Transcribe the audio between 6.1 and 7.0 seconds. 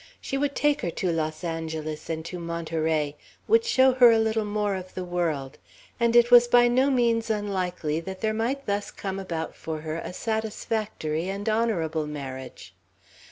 it was by no